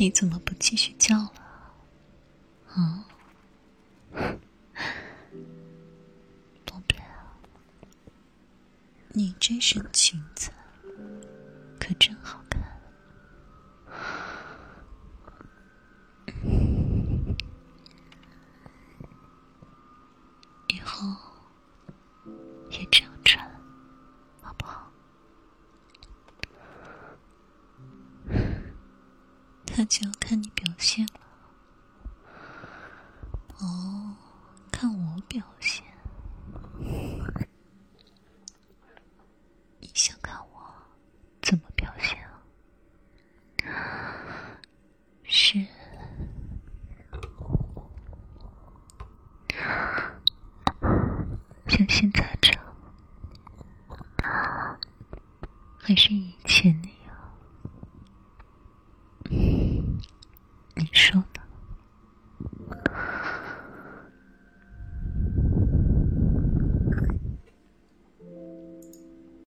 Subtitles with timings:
[0.00, 1.32] 你怎么不继续叫了？
[2.68, 3.04] 啊，
[6.64, 6.94] 宝贝，
[9.08, 10.52] 你这身裙子
[11.80, 12.40] 可真好
[29.78, 31.20] 那就要看你表现了。
[33.58, 34.16] 哦，
[34.72, 35.84] 看我表现。
[39.78, 40.74] 你想看我
[41.40, 42.18] 怎么表现
[43.70, 44.58] 啊？
[45.22, 45.64] 是。
[51.68, 52.64] 像现在这样，
[55.78, 56.98] 还是以前那样？
[60.78, 61.37] 你说呢？